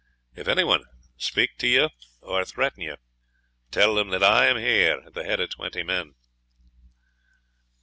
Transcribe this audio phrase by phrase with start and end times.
[0.35, 1.89] If any one speak to
[2.21, 2.97] or threaten you,
[3.69, 6.15] tell them that I am here, at the head of twenty men."